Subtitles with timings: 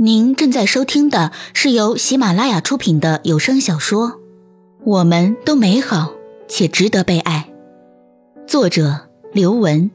[0.00, 4.10] 您正在收听的是由喜马拉雅出品的有声小说
[4.84, 6.14] 《我们都美好
[6.46, 7.50] 且值得被爱》，
[8.46, 9.90] 作者刘文，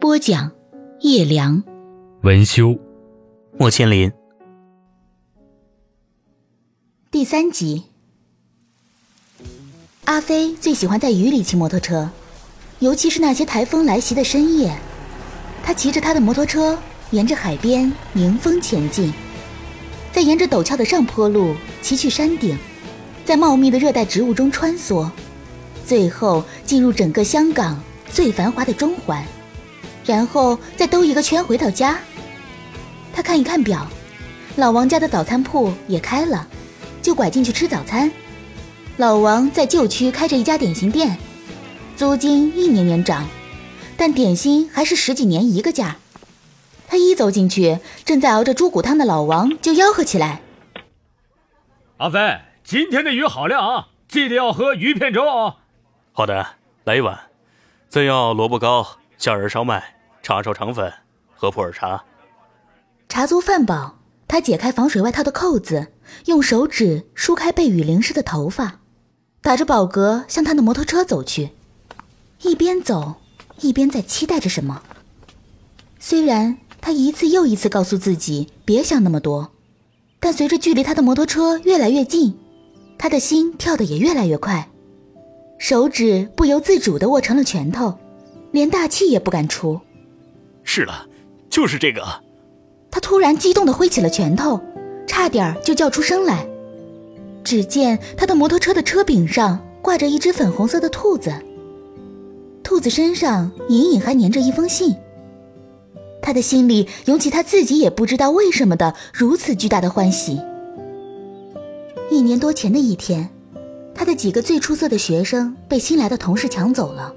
[0.00, 0.50] 播讲
[1.02, 1.62] 叶良，
[2.22, 2.76] 文修，
[3.56, 4.10] 莫千林。
[7.12, 7.84] 第三集。
[10.06, 12.10] 阿飞最喜欢在雨里骑摩托车，
[12.80, 14.76] 尤其是那些台风来袭的深夜，
[15.62, 16.76] 他骑着他的摩托车
[17.12, 19.12] 沿着海边迎风前进。
[20.18, 22.58] 再沿着陡峭的上坡路骑去山顶，
[23.24, 25.08] 在茂密的热带植物中穿梭，
[25.86, 29.24] 最后进入整个香港最繁华的中环，
[30.04, 32.00] 然后再兜一个圈回到家。
[33.12, 33.86] 他看一看表，
[34.56, 36.48] 老王家的早餐铺也开了，
[37.00, 38.10] 就拐进去吃早餐。
[38.96, 41.16] 老王在旧区开着一家点心店，
[41.96, 43.24] 租金一年年涨，
[43.96, 45.96] 但点心还是十几年一个价。
[46.90, 50.40] 他一走进去，正在熬着猪骨汤的老王就吆喝起来
[51.98, 53.88] ：“阿飞，今天的鱼好靓啊！
[54.08, 55.56] 记得要喝鱼片粥哦。
[56.12, 56.54] ”“好的，
[56.84, 57.28] 来一碗。
[57.90, 58.86] 再要萝卜糕、
[59.18, 60.90] 虾仁烧麦、叉烧肠粉
[61.34, 62.04] 和普洱茶。”
[63.06, 65.92] 茶足饭饱，他解开防水外套的扣子，
[66.24, 68.80] 用手指梳开被雨淋湿的头发，
[69.42, 71.50] 打着饱嗝向他的摩托车走去，
[72.40, 73.16] 一边走
[73.60, 74.82] 一边在期待着什么。
[75.98, 76.56] 虽然。
[76.88, 79.50] 他一次又一次告诉自己别想那么多，
[80.20, 82.34] 但随着距离他的摩托车越来越近，
[82.96, 84.70] 他的心跳得也越来越快，
[85.58, 87.98] 手指不由自主地握成了拳头，
[88.52, 89.78] 连大气也不敢出。
[90.64, 91.06] 是了，
[91.50, 92.02] 就是这个。
[92.90, 94.58] 他突然激动地挥起了拳头，
[95.06, 96.48] 差点就叫出声来。
[97.44, 101.34] 只见他的摩托车的车柄上挂着一只粉红色的兔子，
[102.62, 104.96] 兔子身上隐隐还粘着一封信。
[106.20, 110.40] 他的心里涌起他自己也不知道为什么的如此巨大的欢喜。
[112.10, 113.28] 一年多前的一天，
[113.94, 117.14] 他的几个最出色的学生被新来的同事抢走了。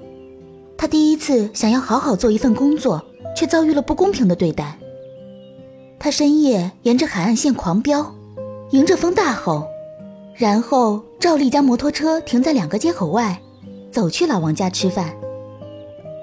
[0.76, 3.02] 他第一次想要好好做一份工作，
[3.36, 4.78] 却遭遇了不公平的对待。
[5.98, 8.14] 他深夜沿着海岸线狂飙，
[8.70, 9.66] 迎着风大吼，
[10.34, 13.40] 然后照例将摩托车停在两个街口外，
[13.90, 15.14] 走去老王家吃饭。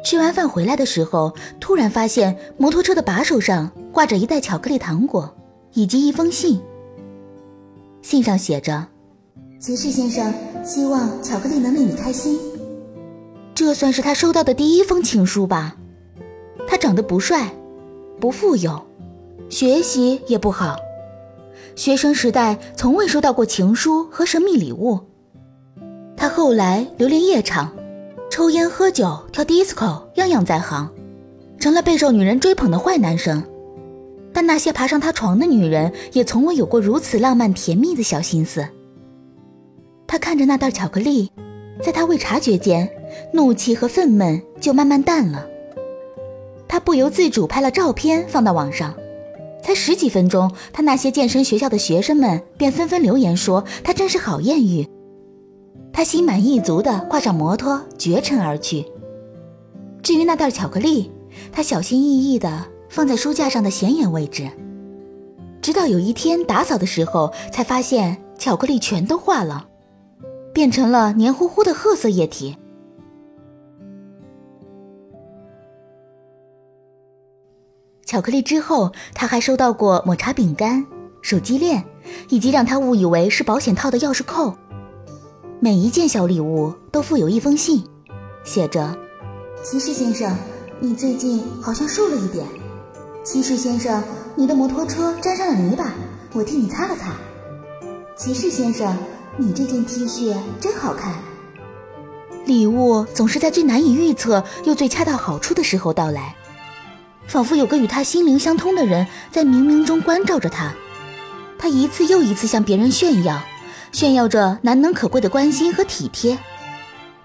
[0.04, 5.36] 吃完饭回来的时候，突然发现摩托车的把手上挂着一袋巧克力糖果，
[5.74, 6.60] 以及一封信。
[8.02, 8.88] 信上写着
[9.60, 10.34] ：“骑士先生，
[10.64, 12.40] 希望巧克力能令你开心。”
[13.54, 15.76] 这算是他收到的第一封情书吧。
[16.66, 17.54] 他长得不帅，
[18.20, 18.82] 不富有，
[19.50, 20.78] 学习也不好，
[21.76, 25.00] 学生时代从未收到过情书和神秘礼物。
[26.16, 27.74] 他后来流连夜场。
[28.30, 30.90] 抽烟喝酒跳 disco，样样在行，
[31.60, 33.44] 成了备受女人追捧的坏男生。
[34.32, 38.68] 但那些爬上他床的女人，也从未有过如此浪漫甜蜜的小心思。
[40.08, 41.32] 他看着那袋巧克力，
[41.82, 42.90] 在他未察觉间，
[43.34, 45.48] 怒气和愤懑就慢慢淡了。
[46.68, 48.96] 他不由自主拍了照片放到网上，
[49.64, 54.88] 才十几分钟，他那些健身学校的学生们便纷纷留言说他真是好艳遇。
[56.00, 58.86] 他心满意足地跨上摩托，绝尘而去。
[60.02, 61.12] 至于那袋巧克力，
[61.52, 64.50] 他小心翼翼地放在书架上的显眼位置。
[65.62, 69.68] 直到有一天打扫的时候，才发现巧克力全都化了，
[70.54, 72.56] 变成了黏糊糊的褐色液体。
[78.06, 80.88] 巧克力之后，他还收到过抹茶饼干、
[81.22, 81.84] 手机链，
[82.30, 84.56] 以及让他误以为是保险套的钥匙扣。
[85.62, 87.84] 每一件小礼物都附有一封信，
[88.46, 88.98] 写着
[89.62, 90.34] ：“骑士先生，
[90.80, 92.46] 你最近好像瘦了一点。
[93.26, 94.02] 骑士先生，
[94.36, 95.94] 你的摩托车沾上了泥巴，
[96.32, 97.14] 我替你擦了擦。
[98.16, 98.98] 骑士先生，
[99.36, 101.16] 你这件 T 恤真好看。”
[102.48, 106.38] 礼物总是在最难以预测又最恰到好处的时候到来，
[107.28, 110.74] 仿佛有个与他心灵相通的人在冥冥中关照着他。
[111.58, 113.42] 他一次又一次向别人炫耀。
[113.92, 116.38] 炫耀着难能可贵的关心和体贴，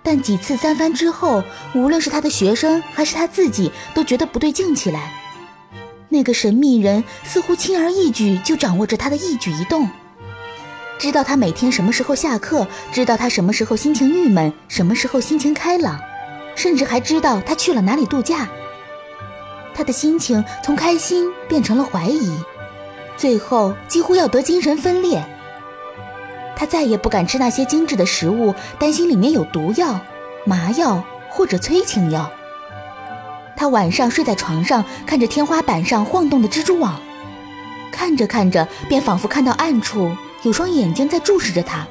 [0.02, 1.42] 但几次三番之后，
[1.74, 5.12] 无论是他的学生还是他自己，都觉得不对劲起来。
[6.08, 9.88] 那个神秘人似乎轻而易举就掌握着他的一举一动，
[10.98, 16.00] 知道他每天什么时候下课，知道他什么时候心情郁闷，什么时候心情开朗，
[16.54, 18.48] 甚至还知道他去了哪里度假。
[19.74, 22.32] 他的心情从开心变成了怀疑，
[23.16, 25.24] 最后几乎要得精神分裂。
[26.56, 30.00] 他再也不敢吃那些精致的食物，担心里面有毒药、
[30.44, 32.30] 麻药或者催情药。
[33.56, 37.00] 他晚上睡在床上，看着天花板上晃动的蜘蛛网，
[37.92, 41.86] 看着看着，便仿佛看到暗处有双眼睛在注视着他。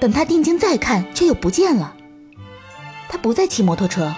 [0.00, 1.94] 等他定睛再看，却又不见了。
[3.08, 4.14] 他不再骑摩托车，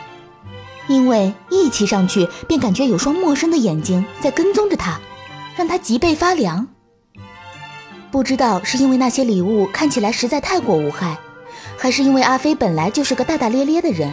[0.86, 5.00] 因为一骑上去便感觉有双陌生的眼睛在跟踪着他，
[5.56, 6.68] 让他脊背发凉。
[8.12, 11.16] 不知道是因为那些礼物看起来实在太过无害，
[11.78, 14.12] 还是因为阿飞本来就是个大大咧咧的人，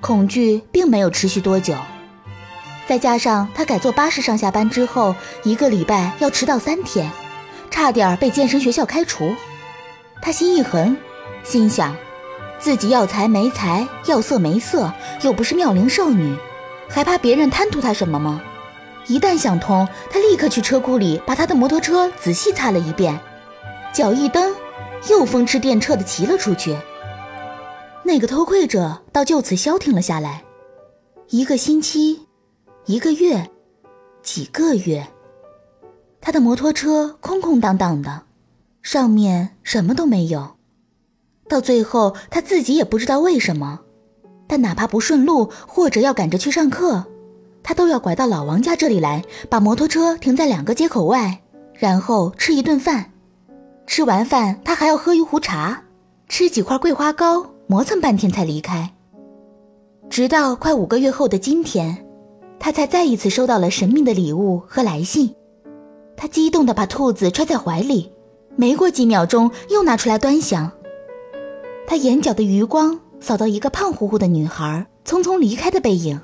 [0.00, 1.74] 恐惧并没有持续多久。
[2.86, 7.10] 再加上他改坐巴士上下班之后，一个礼拜要迟到三天，
[7.68, 9.34] 差点被健身学校开除。
[10.22, 10.96] 他心一横，
[11.42, 11.96] 心想，
[12.60, 14.92] 自己要财没财，要色没色，
[15.22, 16.36] 又不是妙龄少女，
[16.88, 18.40] 还怕别人贪图他什么吗？
[19.06, 23.18] 一旦想通，他立刻去车库里把他的摩托车仔细擦了一遍，
[23.92, 24.54] 脚一蹬，
[25.08, 26.76] 又风驰电掣地骑了出去。
[28.04, 30.44] 那个偷窥者倒就此消停了下来。
[31.28, 32.26] 一个星期，
[32.86, 33.50] 一个月，
[34.22, 35.06] 几个月，
[36.20, 38.22] 他的摩托车空空荡荡的，
[38.82, 40.56] 上面什么都没有。
[41.48, 43.80] 到最后，他自己也不知道为什么，
[44.46, 47.06] 但哪怕不顺路或者要赶着去上课。
[47.62, 51.42] 他都要拐到老王家这里来，把摩托车停在两个街口外，
[51.74, 53.12] 然后吃一顿饭。
[53.86, 55.82] 吃完饭，他还要喝一壶茶，
[56.28, 58.94] 吃几块桂花糕，磨蹭半天才离开。
[60.08, 62.06] 直到快五个月后的今天，
[62.58, 65.34] 他才再一次收到了神秘的礼物和来信。
[66.16, 68.12] 他激动地把兔子揣在怀里，
[68.56, 70.70] 没过几秒钟又拿出来端详。
[71.86, 76.20] 他眼角的余光扫到一个胖乎乎的女孩匆匆离开的背影。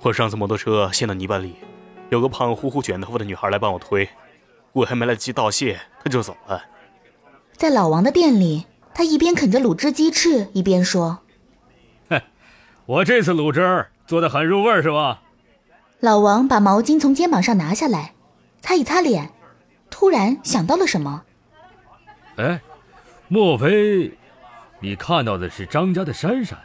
[0.00, 1.56] 我上次摩托车陷到泥巴里，
[2.08, 4.08] 有个胖乎乎、卷头发的女孩来帮我推，
[4.72, 6.64] 我还没来得及道谢，她就走了。
[7.56, 11.18] 在老王的店里，他一边啃着卤汁鸡翅，一边说
[12.08, 12.22] ：“哼，
[12.86, 15.22] 我这次卤汁做的很入味，是吧？”
[15.98, 18.14] 老王把毛巾从肩膀上拿下来，
[18.60, 19.32] 擦一擦脸，
[19.90, 21.24] 突然想到了什么
[22.38, 22.60] ：“哎，
[23.26, 24.16] 莫非
[24.78, 26.56] 你看到的是张家的珊珊？”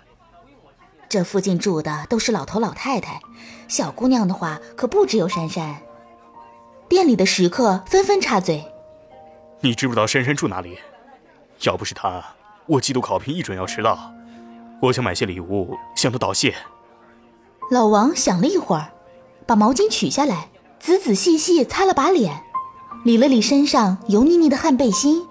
[1.09, 3.21] 这附近住的都是老头老太太，
[3.67, 5.75] 小姑娘的话可不只有珊珊。
[6.89, 8.65] 店里的食客纷纷插嘴
[9.61, 10.79] ：“你知不知道珊珊住哪里？
[11.61, 12.23] 要不是她，
[12.65, 14.11] 我季度考评一准要迟到。
[14.81, 16.55] 我想买些礼物向她道谢。”
[17.69, 18.89] 老王想了一会儿，
[19.45, 20.49] 把毛巾取下来，
[20.79, 22.43] 仔仔细细擦了把脸，
[23.05, 25.27] 理了理身上油腻腻的汗背心。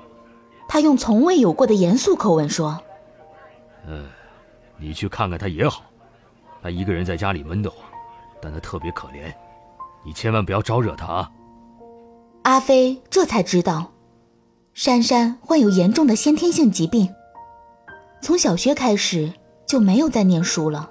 [0.68, 2.80] 他用从未有过的严肃口吻说
[3.86, 4.08] ：“嗯。”
[4.82, 5.84] 你去看看他也好，
[6.60, 7.78] 他一个人在家里闷得慌，
[8.40, 9.32] 但他特别可怜，
[10.04, 11.30] 你千万不要招惹他啊。
[12.42, 13.92] 阿飞这才知道，
[14.74, 17.08] 珊珊患有严重的先天性疾病，
[18.20, 19.32] 从小学开始
[19.64, 20.90] 就没有再念书了，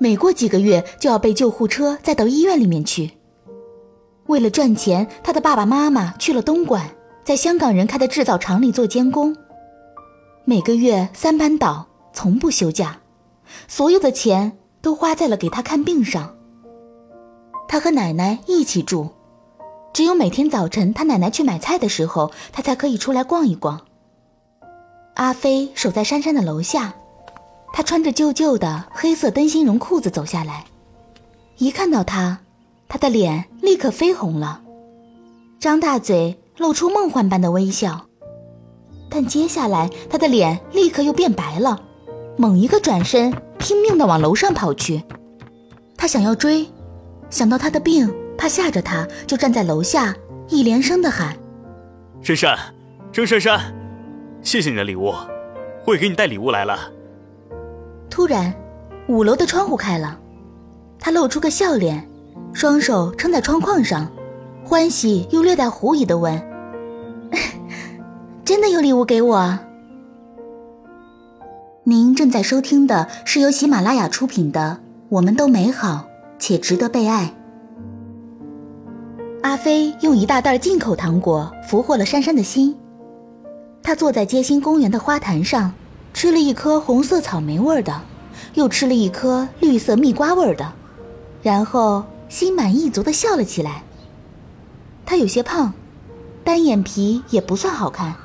[0.00, 3.10] 每过几个月就要被救护车载到医院里面去。
[4.28, 6.88] 为了赚钱，他的爸爸妈妈去了东莞，
[7.22, 9.36] 在香港人开的制造厂里做监工，
[10.46, 11.86] 每个月三班倒。
[12.16, 13.00] 从不休假，
[13.68, 16.34] 所有的钱都花在了给他看病上。
[17.68, 19.10] 他和奶奶一起住，
[19.92, 23.82] 只有每天早晨他奶奶去买菜的时候，他才可以出来逛一逛。
[25.16, 26.94] 阿飞守在珊珊的楼下，
[27.74, 30.64] 他穿着旧旧的黑色灯芯绒裤子走下来，
[31.58, 32.38] 一看到他，
[32.88, 34.62] 他的脸立刻绯红了，
[35.60, 38.06] 张大嘴露出梦幻般的微笑，
[39.10, 41.82] 但接下来他的脸立刻又变白了。
[42.36, 45.02] 猛一个转身，拼命地往楼上跑去。
[45.96, 46.66] 他想要追，
[47.30, 50.14] 想到他的病，怕吓着他，就站在楼下，
[50.48, 51.34] 一连声地喊
[52.20, 52.58] ：“珊珊，
[53.10, 53.74] 张珊珊，
[54.42, 55.14] 谢谢你的礼物，
[55.86, 56.78] 我也给你带礼物来了。”
[58.10, 58.52] 突然，
[59.08, 60.18] 五楼的窗户开了，
[61.00, 62.06] 他露出个笑脸，
[62.52, 64.06] 双手撑在窗框上，
[64.62, 66.38] 欢喜又略带狐疑地问
[68.44, 69.58] ：“真的有礼物给我？”
[71.88, 77.32] 您正在收听的是由喜马拉雅出品的《我们都美好且值得被爱》。
[79.42, 82.76] 阿飞用一大袋进口糖果俘获了珊珊的心。
[83.84, 85.74] 他坐在街心公园的花坛上，
[86.12, 88.02] 吃了一颗红色草莓味的，
[88.54, 90.72] 又吃了一颗绿色蜜瓜味的，
[91.40, 93.84] 然后心满意足地笑了起来。
[95.04, 95.72] 他有些胖，
[96.42, 98.16] 单眼皮也不算好看，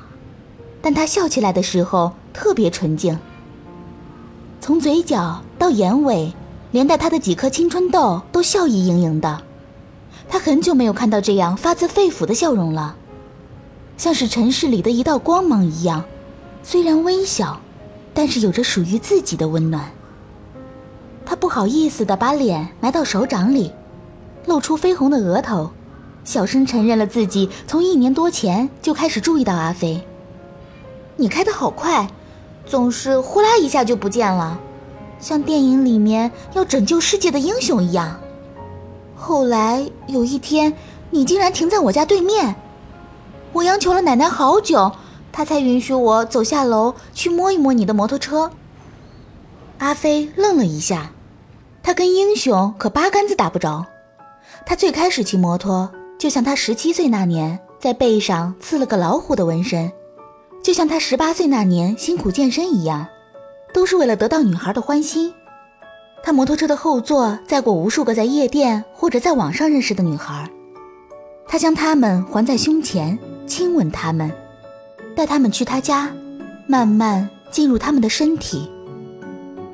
[0.80, 3.16] 但他笑起来的时候特别纯净。
[4.62, 6.32] 从嘴角到眼尾，
[6.70, 9.42] 连带他的几颗青春痘都笑意盈盈的。
[10.28, 12.94] 他很久没有看到这样发自肺腑的笑容了，
[13.96, 16.04] 像是城市里的一道光芒一样，
[16.62, 17.60] 虽然微小，
[18.14, 19.90] 但是有着属于自己的温暖。
[21.26, 23.72] 他不好意思的把脸埋到手掌里，
[24.46, 25.72] 露出绯红的额头，
[26.22, 30.00] 小声承认了自己从一年多前就开始注意到阿飞。
[31.16, 32.08] 你开的好快，
[32.66, 34.58] 总是呼啦一下就不见了，
[35.18, 38.18] 像电影里面要拯救世界的英雄一样。
[39.14, 40.72] 后来有一天，
[41.10, 42.54] 你竟然停在我家对面，
[43.52, 44.90] 我央求了奶奶好久，
[45.30, 48.50] 她才允许我走下楼去摸一摸你的摩托车。
[49.78, 51.10] 阿飞愣了一下，
[51.82, 53.84] 他跟英雄可八竿子打不着。
[54.64, 59.90] 他最开始骑摩托，就像他十七岁那年在背上刺了个老虎的纹身，
[60.62, 63.06] 就像他十八岁那年辛苦健身一样，
[63.74, 65.32] 都是为了得到女孩的欢心。
[66.22, 70.48] 他摩托车的后座载过无数个在夜店或者在网上认识的女孩，
[71.48, 74.30] 他将她们环在胸前，亲吻她们，
[75.16, 76.14] 带她们去他家，
[76.68, 78.70] 慢慢进入他们的身体。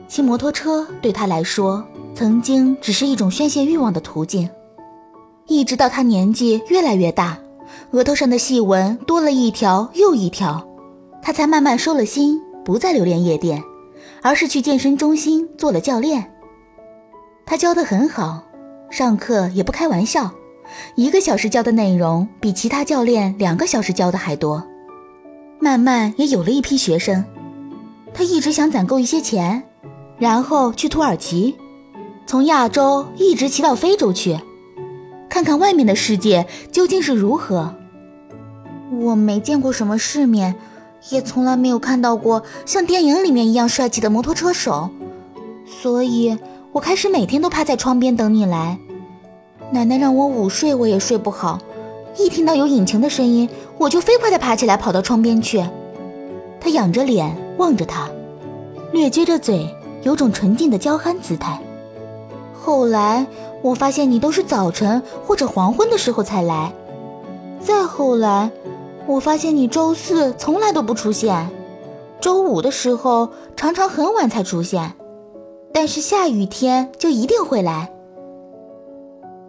[0.09, 4.49] 骑摩托车对他来说，曾经只是一种宣泄欲望的途径，
[5.47, 7.37] 一直到他年纪越来越大，
[7.90, 10.66] 额头上的细纹多了一条又一条，
[11.23, 13.63] 他才慢慢收了心，不再留恋夜店，
[14.23, 16.33] 而是去健身中心做了教练。
[17.47, 18.43] 他教的很好，
[18.91, 20.31] 上课也不开玩笑，
[20.95, 24.63] 一个小时教的内容比其他教练两个小时教的还多，
[25.61, 27.25] 慢慢也有了一批学生。
[28.13, 29.63] 他一直想攒够一些钱。
[30.19, 31.57] 然后去土耳其，
[32.27, 34.37] 从亚洲一直骑到非洲去，
[35.29, 37.73] 看看外面的世界究竟是如何。
[39.01, 40.57] 我没见过什么世面，
[41.11, 44.90] 也从来没有看到过像电影里面一样帅气的摩托车手，
[45.67, 46.38] 所以
[46.73, 48.78] 我开始每天都趴在窗边等你来。
[49.71, 51.59] 奶奶让我午睡，我也睡不好，
[52.17, 55.64] 一听到有引擎的声音，我就飞快地爬起来跑到窗边去。
[56.61, 58.09] 他仰着脸望着他，
[58.93, 59.75] 略撅着嘴。
[60.05, 61.61] 有种纯净的娇憨姿态。
[62.55, 63.26] 后来
[63.62, 66.73] 我发现你都是早晨或者黄昏的时候才来，
[67.61, 68.49] 再后来，
[69.09, 71.49] 我发现你周四从来都不出现，
[72.21, 74.93] 周五的时候常常很晚才出现，
[75.73, 77.91] 但是下雨天就一定会来。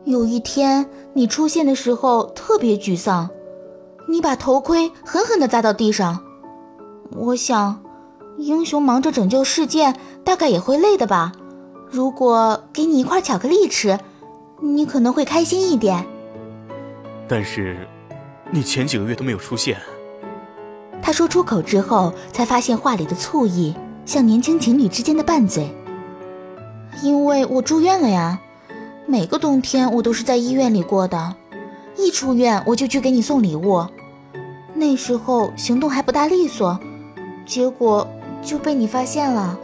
[0.05, 3.29] 有一天你出现的时候特别沮丧，
[4.07, 6.23] 你把头盔狠狠地砸到地上，
[7.17, 7.83] 我想。
[8.37, 11.33] 英雄忙着拯救世界，大概也会累的吧。
[11.89, 13.99] 如果给你一块巧克力吃，
[14.61, 16.05] 你可能会开心一点。
[17.27, 17.85] 但是，
[18.51, 19.77] 你前几个月都没有出现。
[21.01, 23.75] 他说出口之后，才发现话里的醋意
[24.05, 25.69] 像年轻情侣之间的拌嘴。
[27.03, 28.39] 因为我住院了呀，
[29.05, 31.35] 每个冬天我都是在医院里过的。
[31.97, 33.85] 一出院我就去给你送礼物，
[34.73, 36.79] 那时候行动还不大利索，
[37.45, 38.07] 结果。
[38.41, 39.59] 就被你发现了，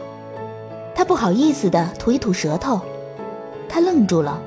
[0.94, 2.78] 他不好意思的吐一吐舌头，
[3.66, 4.38] 他愣住了，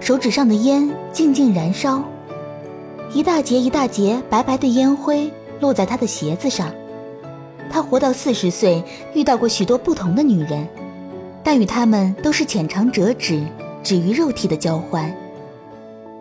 [0.00, 2.04] 手指上的烟静静燃烧，
[3.12, 5.30] 一大截一大截白白的烟灰
[5.60, 6.72] 落在他的鞋子上。
[7.70, 8.82] 他活到四十岁，
[9.14, 10.68] 遇到过许多不同的女人，
[11.42, 13.44] 但与她们都是浅尝辄止、
[13.82, 15.12] 止于肉体的交欢，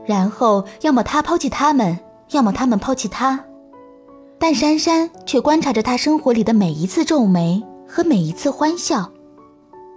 [0.06, 2.00] 然后要么他抛弃她们，
[2.32, 3.44] 要么她们抛弃他。
[4.40, 9.12] 但珊珊却观察着他生活里的每一次皱眉和每一次欢笑，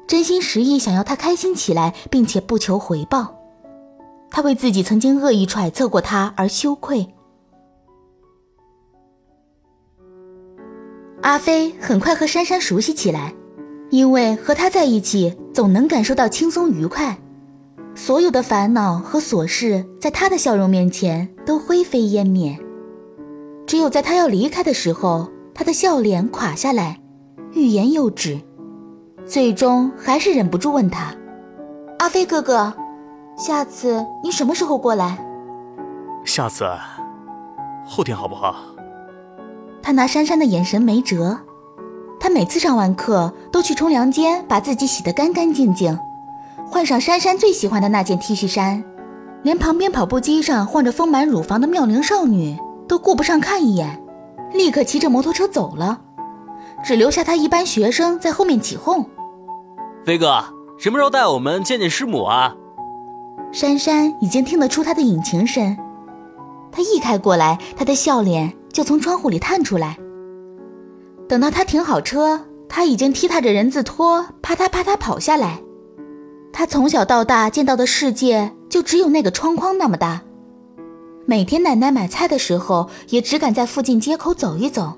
[0.07, 3.36] 真心实意想要他开心起来，并且不求回报。
[4.31, 7.07] 他为自己曾经恶意揣测过他而羞愧。
[11.23, 13.35] 阿飞很快和珊珊熟悉起来，
[13.91, 17.19] 因为和他在一起总能感受到轻松愉快，
[17.95, 22.57] 所有的烦恼和琐事在他的笑容面前都灰飞烟灭。
[23.67, 27.01] 只有在他要离开的时候，他的笑脸垮下来，
[27.53, 28.39] 欲言又止，
[29.27, 31.13] 最终还是忍不住问他
[31.99, 32.73] ：“阿飞哥哥，
[33.37, 35.19] 下次你什么时候过来
[36.25, 36.67] ？”“下次，
[37.87, 38.57] 后天好不好？”
[39.83, 41.39] 他拿珊珊的眼神没辙。
[42.19, 45.97] 他每次上完课都去冲凉间把自己洗得干干净净，
[46.67, 48.83] 换上珊珊最喜欢的那件 T 恤衫，
[49.43, 52.59] 连旁边跑步机上晃着丰满乳房的妙龄少女。
[52.89, 54.01] 都顾不上看一眼，
[54.53, 55.99] 立刻骑着摩托车走了，
[56.85, 59.05] 只留下他一班学生在后面起哄
[60.07, 60.45] ：“飞哥，
[60.79, 62.55] 什么时候带我们见见师母啊？”
[63.53, 65.77] 珊珊已经听得出他的引擎声，
[66.71, 69.97] 他一开过来，他的笑脸就从窗户里探出来。
[71.29, 75.61] 等到他停好车，他已经踢踏着人字拖，啪嗒啪嗒跑下来。
[76.53, 80.23] 他从小到大见到的世界，就只有那个窗框那么大。
[81.25, 84.93] 每天奶奶买菜的时候，也只敢在附近街口走一走。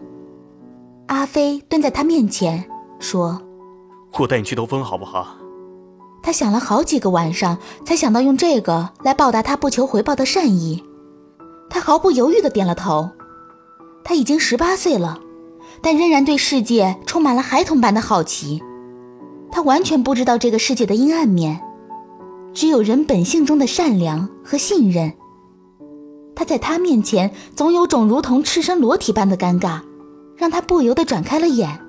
[1.07, 2.69] 阿飞蹲在他面前，
[2.99, 3.41] 说
[4.19, 5.37] ：“我带你去兜风好不好？”
[6.23, 10.85] 他想了好几个晚上，才想到用这个来报答他不求回报的善意。
[11.71, 13.11] 他毫不犹豫地点了头。
[14.05, 15.21] 他已经十八岁了，
[15.83, 18.63] 但仍然对世界充满了孩童般的好奇。
[19.51, 21.61] 他完全不知道这个世界的阴暗面，
[22.55, 25.13] 只有人本性中的善良和信任。
[26.35, 29.81] 他在他面前总有种如同赤身裸体般的尴尬，
[30.37, 31.81] 让他不由得转开了眼。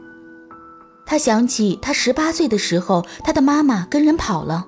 [1.10, 4.68] 他想起他十八岁的时候，他的妈妈跟人跑了，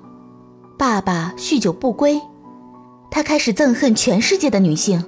[0.76, 2.20] 爸爸酗酒不归，
[3.12, 5.04] 他开始憎恨全世界的女性。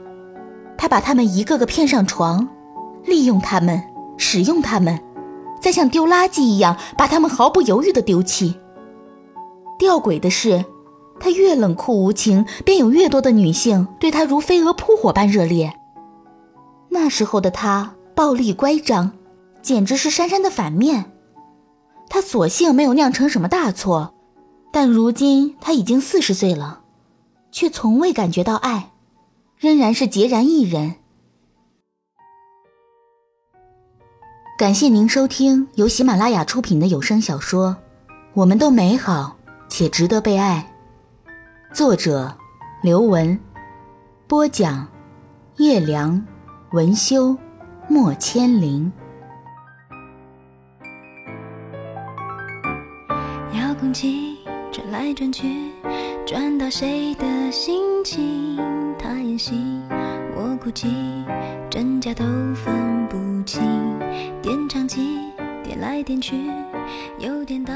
[0.78, 2.48] 他把他们一个个骗上床，
[3.04, 3.82] 利用他们，
[4.16, 4.96] 使用他们，
[5.60, 8.54] 再像丢垃圾一样把他们毫不犹豫地丢弃。
[9.76, 10.64] 吊诡的是，
[11.18, 15.74] 他越冷酷无情，便有越多的女性对他如飞蛾扑火般热烈。
[16.90, 19.10] 那时候的他暴力乖张，
[19.62, 21.06] 简直是珊珊的反面。
[22.08, 24.14] 他所幸没有酿成什么大错，
[24.72, 26.82] 但如今他已经四十岁了，
[27.50, 28.92] 却从未感觉到爱。
[29.56, 30.96] 仍然是孑然一人。
[34.58, 37.76] 感谢您收听由喜马拉雅出品的有声小说
[38.34, 39.36] 《我们都美好
[39.68, 40.74] 且值得被爱》，
[41.74, 42.36] 作者
[42.82, 43.38] 刘文，
[44.26, 44.86] 播讲
[45.56, 46.22] 叶良，
[46.72, 47.36] 文修，
[47.88, 48.92] 莫千灵。
[53.94, 55.70] 转来转去，
[56.26, 58.58] 转到谁的心情？
[58.98, 59.54] 他演戏，
[60.34, 60.88] 我哭泣，
[61.70, 62.24] 真假都
[62.54, 63.62] 分不清。
[64.42, 65.20] 点唱机
[65.62, 66.34] 点来点去，
[67.20, 67.72] 有点到。